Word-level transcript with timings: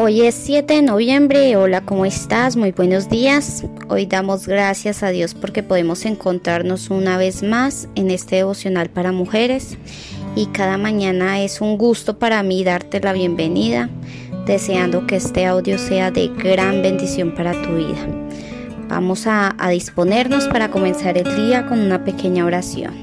Hoy 0.00 0.20
es 0.20 0.36
7 0.36 0.74
de 0.74 0.82
noviembre, 0.82 1.56
hola, 1.56 1.80
¿cómo 1.80 2.06
estás? 2.06 2.54
Muy 2.54 2.70
buenos 2.70 3.08
días. 3.08 3.64
Hoy 3.88 4.06
damos 4.06 4.46
gracias 4.46 5.02
a 5.02 5.08
Dios 5.08 5.34
porque 5.34 5.64
podemos 5.64 6.04
encontrarnos 6.04 6.90
una 6.90 7.18
vez 7.18 7.42
más 7.42 7.88
en 7.96 8.12
este 8.12 8.36
devocional 8.36 8.90
para 8.90 9.10
mujeres 9.10 9.76
y 10.36 10.46
cada 10.46 10.78
mañana 10.78 11.40
es 11.40 11.60
un 11.60 11.76
gusto 11.76 12.16
para 12.20 12.44
mí 12.44 12.62
darte 12.62 13.00
la 13.00 13.12
bienvenida, 13.12 13.90
deseando 14.46 15.04
que 15.04 15.16
este 15.16 15.46
audio 15.46 15.78
sea 15.78 16.12
de 16.12 16.28
gran 16.28 16.80
bendición 16.80 17.34
para 17.34 17.60
tu 17.60 17.74
vida. 17.74 18.06
Vamos 18.88 19.26
a, 19.26 19.56
a 19.58 19.68
disponernos 19.70 20.46
para 20.46 20.70
comenzar 20.70 21.18
el 21.18 21.34
día 21.34 21.66
con 21.66 21.80
una 21.80 22.04
pequeña 22.04 22.44
oración. 22.44 22.94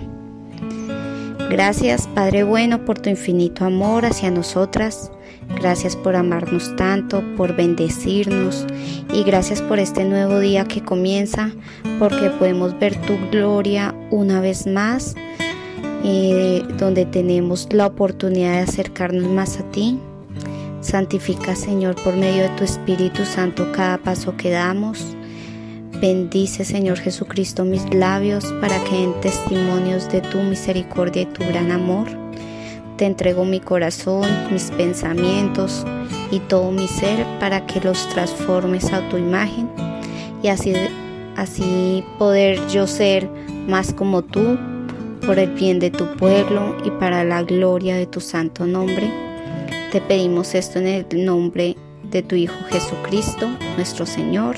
Gracias 1.49 2.07
Padre 2.15 2.45
bueno 2.45 2.85
por 2.85 2.99
tu 2.99 3.09
infinito 3.09 3.65
amor 3.65 4.05
hacia 4.05 4.31
nosotras. 4.31 5.11
Gracias 5.49 5.95
por 5.95 6.15
amarnos 6.15 6.75
tanto, 6.75 7.23
por 7.37 7.55
bendecirnos 7.55 8.65
y 9.13 9.23
gracias 9.23 9.61
por 9.61 9.79
este 9.79 10.03
nuevo 10.03 10.39
día 10.39 10.65
que 10.65 10.81
comienza, 10.83 11.51
porque 11.99 12.29
podemos 12.31 12.77
ver 12.79 12.95
tu 13.01 13.17
gloria 13.31 13.95
una 14.11 14.41
vez 14.41 14.67
más, 14.67 15.15
eh, 16.03 16.63
donde 16.77 17.05
tenemos 17.05 17.67
la 17.71 17.87
oportunidad 17.87 18.53
de 18.53 18.59
acercarnos 18.59 19.29
más 19.29 19.59
a 19.59 19.63
ti. 19.71 19.99
Santifica, 20.81 21.55
Señor, 21.55 21.95
por 22.03 22.15
medio 22.15 22.43
de 22.43 22.49
tu 22.49 22.63
Espíritu 22.63 23.25
Santo 23.25 23.71
cada 23.71 23.97
paso 23.97 24.35
que 24.37 24.51
damos. 24.51 25.15
Bendice, 25.99 26.65
Señor 26.65 26.99
Jesucristo, 26.99 27.65
mis 27.65 27.91
labios 27.93 28.53
para 28.61 28.83
que 28.83 28.95
den 28.95 29.19
testimonios 29.21 30.09
de 30.09 30.21
tu 30.21 30.37
misericordia 30.39 31.23
y 31.23 31.25
tu 31.25 31.43
gran 31.45 31.71
amor. 31.71 32.24
Te 32.97 33.05
entrego 33.05 33.43
mi 33.43 33.59
corazón, 33.59 34.25
mis 34.51 34.71
pensamientos 34.71 35.85
y 36.31 36.39
todo 36.39 36.71
mi 36.71 36.87
ser 36.87 37.25
para 37.39 37.65
que 37.65 37.81
los 37.81 38.07
transformes 38.09 38.91
a 38.93 39.07
tu 39.09 39.17
imagen 39.17 39.69
y 40.41 40.47
así, 40.47 40.73
así 41.35 42.03
poder 42.17 42.59
yo 42.67 42.87
ser 42.87 43.27
más 43.67 43.93
como 43.93 44.21
tú 44.21 44.57
por 45.25 45.39
el 45.39 45.51
bien 45.51 45.79
de 45.79 45.91
tu 45.91 46.05
pueblo 46.17 46.77
y 46.85 46.91
para 46.91 47.23
la 47.23 47.43
gloria 47.43 47.95
de 47.95 48.05
tu 48.05 48.21
santo 48.21 48.65
nombre. 48.65 49.11
Te 49.91 50.01
pedimos 50.01 50.53
esto 50.55 50.79
en 50.79 50.87
el 50.87 51.25
nombre 51.25 51.75
de 52.11 52.21
tu 52.21 52.35
Hijo 52.35 52.55
Jesucristo, 52.69 53.47
nuestro 53.75 54.05
Señor. 54.05 54.55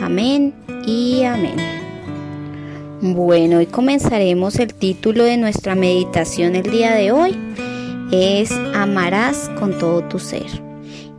Amén 0.00 0.54
y 0.86 1.22
amén. 1.22 1.81
Bueno, 3.04 3.58
hoy 3.58 3.66
comenzaremos 3.66 4.60
el 4.60 4.74
título 4.74 5.24
de 5.24 5.36
nuestra 5.36 5.74
meditación 5.74 6.54
el 6.54 6.70
día 6.70 6.94
de 6.94 7.10
hoy 7.10 7.36
es 8.12 8.52
amarás 8.76 9.50
con 9.58 9.76
todo 9.76 10.04
tu 10.04 10.20
ser. 10.20 10.46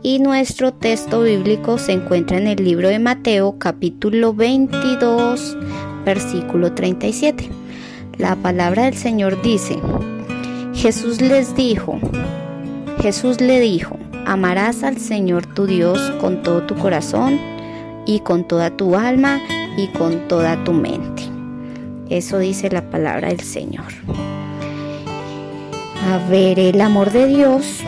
Y 0.02 0.18
nuestro 0.18 0.72
texto 0.72 1.20
bíblico 1.20 1.76
se 1.76 1.92
encuentra 1.92 2.38
en 2.38 2.46
el 2.46 2.64
libro 2.64 2.88
de 2.88 2.98
Mateo 3.00 3.58
capítulo 3.58 4.32
22 4.32 5.58
versículo 6.06 6.72
37. 6.72 7.50
La 8.16 8.34
palabra 8.36 8.84
del 8.84 8.96
Señor 8.96 9.42
dice, 9.42 9.78
Jesús 10.72 11.20
les 11.20 11.54
dijo, 11.54 11.98
Jesús 13.02 13.42
le 13.42 13.60
dijo, 13.60 13.98
amarás 14.24 14.84
al 14.84 14.96
Señor 14.96 15.44
tu 15.44 15.66
Dios 15.66 16.00
con 16.18 16.42
todo 16.42 16.62
tu 16.62 16.76
corazón 16.76 17.38
y 18.06 18.20
con 18.20 18.48
toda 18.48 18.74
tu 18.74 18.96
alma 18.96 19.38
y 19.76 19.88
con 19.88 20.28
toda 20.28 20.64
tu 20.64 20.72
mente. 20.72 21.33
Eso 22.10 22.38
dice 22.38 22.70
la 22.70 22.90
palabra 22.90 23.28
del 23.28 23.40
Señor. 23.40 23.92
A 26.06 26.18
ver, 26.28 26.58
el 26.58 26.80
amor 26.80 27.10
de 27.10 27.26
Dios, 27.26 27.80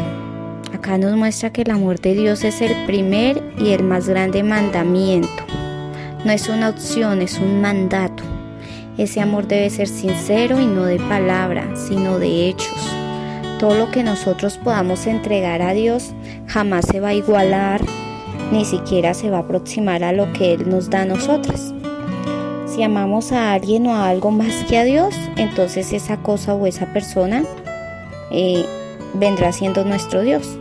acá 0.75 0.97
nos 0.97 1.17
muestra 1.17 1.53
que 1.53 1.63
el 1.63 1.71
amor 1.71 2.01
de 2.01 2.15
Dios 2.15 2.45
es 2.45 2.63
el 2.63 2.87
primer 2.87 3.43
y 3.59 3.73
el 3.73 3.83
más 3.83 4.09
grande 4.09 4.43
mandamiento. 4.43 5.29
No 6.25 6.33
es 6.33 6.49
una 6.49 6.71
opción, 6.71 7.21
es 7.21 7.39
un 7.39 7.61
mandato. 7.61 8.23
Ese 8.97 9.21
amor 9.21 9.47
debe 9.47 9.69
ser 9.69 9.87
sincero 9.87 10.59
y 10.59 10.67
no 10.67 10.85
de 10.85 10.99
palabra, 10.99 11.77
sino 11.77 12.19
de 12.19 12.49
hechos. 12.49 12.91
Todo 13.61 13.75
lo 13.75 13.91
que 13.91 14.03
nosotros 14.03 14.57
podamos 14.57 15.07
entregar 15.07 15.61
a 15.61 15.75
Dios 15.75 16.15
jamás 16.47 16.87
se 16.87 17.01
va 17.01 17.09
a 17.09 17.15
igualar, 17.15 17.83
ni 18.51 18.65
siquiera 18.65 19.13
se 19.13 19.29
va 19.29 19.39
a 19.39 19.41
aproximar 19.41 20.03
a 20.05 20.13
lo 20.13 20.33
que 20.33 20.55
Él 20.55 20.69
nos 20.71 20.89
da 20.89 21.03
a 21.03 21.05
nosotras. 21.05 21.75
Si 22.77 22.83
amamos 22.83 23.33
a 23.33 23.55
alguien 23.55 23.87
o 23.87 23.95
a 23.95 24.07
algo 24.07 24.31
más 24.31 24.53
que 24.69 24.77
a 24.77 24.85
Dios, 24.85 25.15
entonces 25.39 25.95
esa 25.95 26.19
cosa 26.19 26.53
o 26.53 26.67
esa 26.67 26.93
persona 26.93 27.43
eh, 28.31 28.67
vendrá 29.15 29.51
siendo 29.53 29.83
nuestro 29.83 30.21
Dios. 30.21 30.59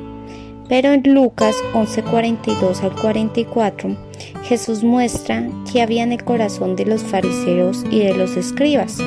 Pero 0.69 0.93
en 0.93 1.03
Lucas 1.13 1.57
11:42 1.73 2.83
al 2.83 2.95
44, 2.95 3.97
Jesús 4.45 4.81
muestra 4.81 5.49
que 5.69 5.81
había 5.81 6.03
en 6.03 6.13
el 6.13 6.23
corazón 6.23 6.77
de 6.77 6.85
los 6.85 7.03
fariseos 7.03 7.83
y 7.91 7.99
de 7.99 8.15
los 8.15 8.37
escribas. 8.37 8.97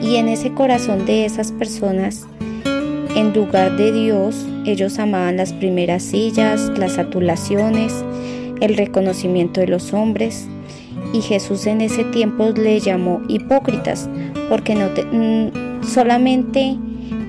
Y 0.00 0.16
en 0.16 0.28
ese 0.28 0.54
corazón 0.54 1.04
de 1.04 1.26
esas 1.26 1.52
personas, 1.52 2.26
en 3.16 3.34
lugar 3.34 3.76
de 3.76 3.92
Dios, 3.92 4.46
ellos 4.64 4.98
amaban 4.98 5.36
las 5.36 5.52
primeras 5.52 6.04
sillas, 6.04 6.70
las 6.74 6.96
atulaciones, 6.96 8.02
el 8.62 8.78
reconocimiento 8.78 9.60
de 9.60 9.66
los 9.66 9.92
hombres. 9.92 10.48
Y 11.12 11.22
Jesús 11.22 11.66
en 11.66 11.80
ese 11.80 12.04
tiempo 12.04 12.50
le 12.50 12.80
llamó 12.80 13.22
hipócritas, 13.28 14.08
porque 14.48 14.74
no 14.74 14.88
mm, 14.88 15.82
solamente 15.82 16.76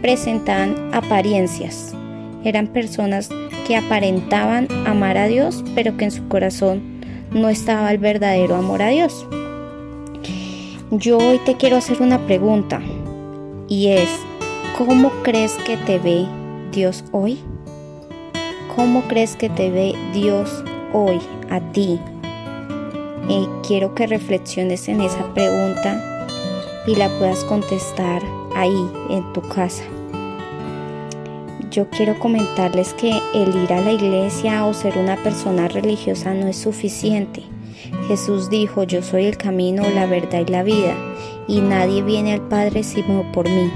presentaban 0.02 0.76
apariencias. 0.94 1.94
Eran 2.44 2.68
personas 2.68 3.30
que 3.68 3.76
aparentaban 3.76 4.68
amar 4.86 5.18
a 5.18 5.28
Dios, 5.28 5.64
pero 5.76 5.98
que 5.98 6.06
en 6.06 6.12
su 6.12 6.28
corazón 6.28 6.82
no 7.32 7.50
estaba 7.50 7.92
el 7.92 7.98
verdadero 7.98 8.56
amor 8.56 8.82
a 8.82 8.90
Dios. 8.90 9.28
Yo 10.92 11.18
hoy 11.18 11.40
te 11.46 11.56
quiero 11.56 11.78
hacer 11.78 12.02
una 12.02 12.26
pregunta 12.26 12.82
y 13.68 13.90
es, 13.90 14.10
¿cómo 14.78 15.12
crees 15.24 15.54
que 15.54 15.78
te 15.78 16.00
ve 16.00 16.26
Dios 16.72 17.04
hoy? 17.12 17.40
¿Cómo 18.76 19.04
crees 19.04 19.36
que 19.36 19.50
te 19.50 19.70
ve 19.70 19.94
Dios 20.14 20.64
hoy 20.94 21.20
a 21.50 21.60
ti? 21.72 22.00
Eh, 23.32 23.48
quiero 23.62 23.94
que 23.94 24.08
reflexiones 24.08 24.88
en 24.90 25.02
esa 25.02 25.24
pregunta 25.36 26.26
y 26.88 26.96
la 26.96 27.10
puedas 27.20 27.44
contestar 27.44 28.24
ahí 28.56 28.90
en 29.12 29.32
tu 29.34 29.42
casa. 29.42 29.84
Yo 31.70 31.88
quiero 31.92 32.18
comentarles 32.18 32.96
que 32.96 33.22
el 33.36 33.56
ir 33.56 33.72
a 33.72 33.82
la 33.82 33.92
iglesia 33.92 34.66
o 34.66 34.74
ser 34.74 34.98
una 34.98 35.16
persona 35.18 35.68
religiosa 35.68 36.34
no 36.34 36.48
es 36.48 36.58
suficiente. 36.58 37.44
Jesús 38.08 38.50
dijo, 38.50 38.82
yo 38.82 39.04
soy 39.04 39.26
el 39.26 39.38
camino, 39.38 39.84
la 39.94 40.08
verdad 40.08 40.40
y 40.48 40.52
la 40.52 40.64
vida, 40.64 40.96
y 41.48 41.62
nadie 41.62 42.02
viene 42.02 42.34
al 42.34 42.42
Padre 42.42 42.82
sino 42.82 43.32
por 43.32 43.48
mí. 43.48 43.72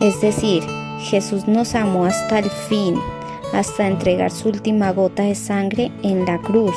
Es 0.00 0.22
decir, 0.22 0.62
Jesús 1.00 1.46
nos 1.46 1.74
amó 1.74 2.06
hasta 2.06 2.38
el 2.38 2.48
fin, 2.48 2.94
hasta 3.52 3.86
entregar 3.86 4.30
su 4.30 4.48
última 4.48 4.92
gota 4.92 5.24
de 5.24 5.34
sangre 5.34 5.92
en 6.02 6.24
la 6.24 6.38
cruz. 6.38 6.74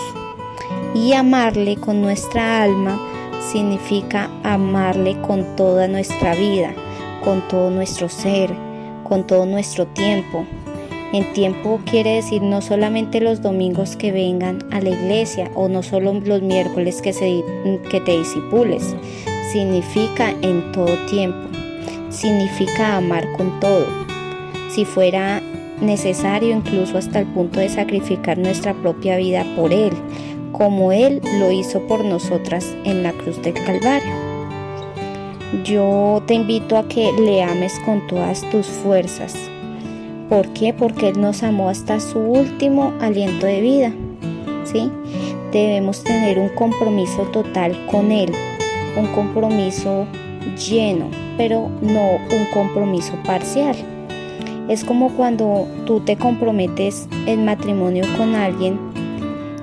Y 0.95 1.13
amarle 1.13 1.75
con 1.77 2.01
nuestra 2.01 2.63
alma 2.63 2.99
significa 3.51 4.29
amarle 4.43 5.19
con 5.21 5.55
toda 5.55 5.87
nuestra 5.87 6.35
vida, 6.35 6.73
con 7.23 7.47
todo 7.47 7.69
nuestro 7.69 8.09
ser, 8.09 8.53
con 9.03 9.25
todo 9.25 9.45
nuestro 9.45 9.87
tiempo. 9.87 10.45
En 11.11 11.33
tiempo 11.33 11.79
quiere 11.85 12.15
decir 12.15 12.41
no 12.41 12.61
solamente 12.61 13.19
los 13.19 13.41
domingos 13.41 13.95
que 13.95 14.11
vengan 14.11 14.63
a 14.71 14.79
la 14.79 14.89
iglesia 14.89 15.49
o 15.55 15.67
no 15.67 15.81
solo 15.81 16.13
los 16.13 16.41
miércoles 16.41 17.01
que, 17.01 17.13
se, 17.13 17.43
que 17.89 17.99
te 18.01 18.17
disipules. 18.17 18.95
Significa 19.51 20.31
en 20.41 20.71
todo 20.71 20.95
tiempo. 21.07 21.49
Significa 22.09 22.97
amar 22.97 23.25
con 23.37 23.59
todo. 23.59 23.87
Si 24.69 24.85
fuera 24.85 25.41
necesario 25.81 26.55
incluso 26.55 26.97
hasta 26.97 27.19
el 27.19 27.25
punto 27.27 27.59
de 27.59 27.69
sacrificar 27.69 28.37
nuestra 28.37 28.73
propia 28.75 29.17
vida 29.17 29.45
por 29.55 29.73
Él, 29.73 29.93
como 30.59 30.91
Él 30.91 31.21
lo 31.39 31.51
hizo 31.51 31.79
por 31.87 32.03
nosotras 32.03 32.75
en 32.83 33.01
la 33.01 33.13
cruz 33.13 33.41
del 33.41 33.53
Calvario. 33.53 34.11
Yo 35.63 36.21
te 36.27 36.33
invito 36.33 36.77
a 36.77 36.85
que 36.85 37.13
le 37.13 37.41
ames 37.41 37.79
con 37.85 38.05
todas 38.07 38.47
tus 38.51 38.67
fuerzas. 38.67 39.33
¿Por 40.27 40.49
qué? 40.49 40.73
Porque 40.73 41.07
Él 41.07 41.21
nos 41.21 41.43
amó 41.43 41.69
hasta 41.69 42.01
su 42.01 42.19
último 42.19 42.93
aliento 42.99 43.45
de 43.45 43.61
vida. 43.61 43.93
¿sí? 44.65 44.91
Debemos 45.53 46.03
tener 46.03 46.37
un 46.37 46.49
compromiso 46.49 47.23
total 47.31 47.79
con 47.89 48.11
Él, 48.11 48.29
un 48.97 49.07
compromiso 49.07 50.05
lleno, 50.57 51.09
pero 51.37 51.69
no 51.81 52.17
un 52.31 52.45
compromiso 52.53 53.13
parcial. 53.25 53.77
Es 54.67 54.83
como 54.83 55.15
cuando 55.15 55.67
tú 55.85 56.01
te 56.01 56.17
comprometes 56.17 57.07
en 57.25 57.45
matrimonio 57.45 58.03
con 58.17 58.35
alguien 58.35 58.88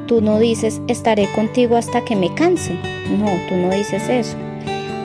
Tú 0.07 0.21
no 0.21 0.39
dices 0.39 0.81
estaré 0.87 1.29
contigo 1.33 1.77
hasta 1.77 2.05
que 2.05 2.15
me 2.15 2.33
canse. 2.35 2.75
No, 3.19 3.27
tú 3.49 3.57
no 3.57 3.71
dices 3.71 4.09
eso. 4.09 4.37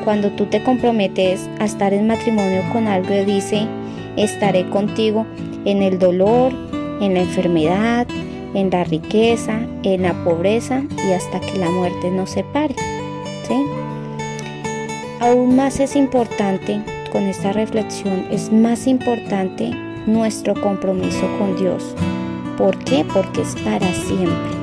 Cuando 0.03 0.29
tú 0.31 0.45
te 0.45 0.63
comprometes 0.63 1.49
a 1.59 1.65
estar 1.65 1.93
en 1.93 2.07
matrimonio 2.07 2.61
con 2.71 2.87
algo, 2.87 3.13
dice 3.25 3.67
estaré 4.15 4.69
contigo 4.69 5.25
en 5.65 5.81
el 5.81 5.97
dolor, 5.97 6.53
en 7.01 7.15
la 7.15 7.21
enfermedad, 7.21 8.07
en 8.53 8.69
la 8.69 8.83
riqueza, 8.83 9.59
en 9.83 10.03
la 10.03 10.13
pobreza 10.23 10.83
y 11.07 11.13
hasta 11.13 11.39
que 11.39 11.57
la 11.57 11.69
muerte 11.69 12.11
nos 12.11 12.31
separe. 12.31 12.75
¿sí? 13.47 13.65
Aún 15.19 15.55
más 15.55 15.79
es 15.79 15.95
importante, 15.95 16.81
con 17.11 17.23
esta 17.23 17.53
reflexión, 17.53 18.27
es 18.31 18.51
más 18.51 18.87
importante 18.87 19.71
nuestro 20.05 20.53
compromiso 20.59 21.27
con 21.37 21.57
Dios. 21.57 21.95
¿Por 22.57 22.77
qué? 22.79 23.05
Porque 23.13 23.41
es 23.41 23.55
para 23.63 23.91
siempre. 23.93 24.60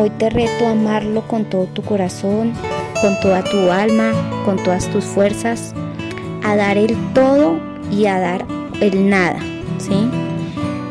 Hoy 0.00 0.10
te 0.10 0.30
reto 0.30 0.64
a 0.64 0.70
amarlo 0.70 1.26
con 1.26 1.44
todo 1.46 1.64
tu 1.64 1.82
corazón, 1.82 2.52
con 3.02 3.18
toda 3.18 3.42
tu 3.42 3.72
alma, 3.72 4.12
con 4.44 4.56
todas 4.62 4.86
tus 4.90 5.04
fuerzas, 5.04 5.74
a 6.44 6.54
dar 6.54 6.78
el 6.78 6.96
todo 7.14 7.58
y 7.90 8.06
a 8.06 8.20
dar 8.20 8.46
el 8.80 9.10
nada, 9.10 9.40
¿sí? 9.78 10.08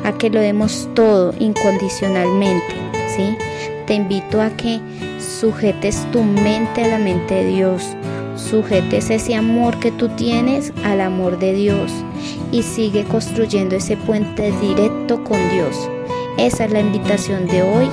A 0.04 0.12
que 0.12 0.30
lo 0.30 0.42
demos 0.42 0.89
todo 0.94 1.33
incondicionalmente, 1.39 2.75
¿sí? 3.07 3.38
Te 3.86 3.94
invito 3.94 4.42
a 4.42 4.50
que 4.50 4.81
sujetes 5.21 6.06
tu 6.12 6.21
mente 6.21 6.83
a 6.83 6.89
la 6.89 6.98
mente 6.98 7.36
de 7.36 7.45
Dios, 7.45 7.95
sujetes 8.36 9.09
ese 9.09 9.36
amor 9.36 9.80
que 9.80 9.92
tú 9.92 10.09
tienes 10.09 10.74
al 10.83 11.00
amor 11.00 11.39
de 11.39 11.54
Dios 11.54 11.94
y 12.51 12.62
sigue 12.62 13.06
construyendo 13.06 13.77
ese 13.77 13.95
puente 13.95 14.51
directo 14.59 15.24
con 15.24 15.39
Dios. 15.50 15.89
Esa 16.38 16.65
es 16.65 16.74
la 16.74 16.81
invitación 16.81 17.48
de 17.48 17.62
hoy 17.62 17.89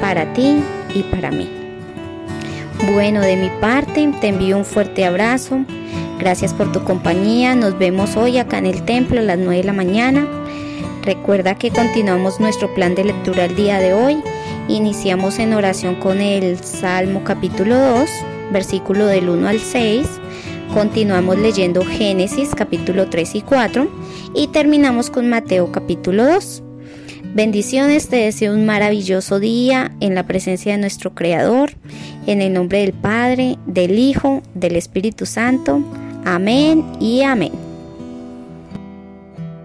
para 0.00 0.32
ti 0.32 0.62
y 0.94 1.02
para 1.04 1.30
mí. 1.30 1.48
Bueno, 2.92 3.20
de 3.20 3.36
mi 3.36 3.50
parte 3.60 4.10
te 4.20 4.28
envío 4.28 4.56
un 4.56 4.64
fuerte 4.64 5.04
abrazo. 5.04 5.60
Gracias 6.18 6.54
por 6.54 6.72
tu 6.72 6.82
compañía. 6.82 7.54
Nos 7.54 7.78
vemos 7.78 8.16
hoy 8.16 8.38
acá 8.38 8.58
en 8.58 8.66
el 8.66 8.82
templo 8.82 9.20
a 9.20 9.22
las 9.22 9.38
9 9.38 9.58
de 9.58 9.64
la 9.64 9.72
mañana. 9.72 10.26
Recuerda 11.02 11.54
que 11.54 11.70
continuamos 11.70 12.40
nuestro 12.40 12.72
plan 12.74 12.94
de 12.94 13.04
lectura 13.04 13.46
el 13.46 13.56
día 13.56 13.78
de 13.78 13.94
hoy. 13.94 14.22
Iniciamos 14.68 15.38
en 15.38 15.54
oración 15.54 15.94
con 15.96 16.20
el 16.20 16.58
Salmo 16.58 17.22
capítulo 17.24 17.76
2, 17.76 18.10
versículo 18.52 19.06
del 19.06 19.28
1 19.28 19.48
al 19.48 19.60
6. 19.60 20.06
Continuamos 20.74 21.38
leyendo 21.38 21.84
Génesis 21.84 22.54
capítulo 22.54 23.08
3 23.08 23.34
y 23.34 23.42
4 23.42 23.88
y 24.34 24.48
terminamos 24.48 25.10
con 25.10 25.28
Mateo 25.28 25.72
capítulo 25.72 26.24
2. 26.24 26.62
Bendiciones, 27.32 28.08
te 28.08 28.16
deseo 28.16 28.52
un 28.52 28.66
maravilloso 28.66 29.38
día 29.38 29.92
en 30.00 30.16
la 30.16 30.26
presencia 30.26 30.72
de 30.72 30.78
nuestro 30.78 31.14
Creador, 31.14 31.70
en 32.26 32.42
el 32.42 32.52
nombre 32.52 32.80
del 32.80 32.92
Padre, 32.92 33.56
del 33.66 34.00
Hijo, 34.00 34.42
del 34.54 34.74
Espíritu 34.74 35.26
Santo. 35.26 35.80
Amén 36.24 36.84
y 36.98 37.22
amén. 37.22 37.69